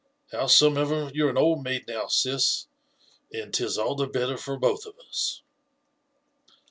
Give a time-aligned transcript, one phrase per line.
[0.31, 2.65] Howsomever, you're an old maid now, sis,
[3.31, 5.43] and 'tis all the better for both of us.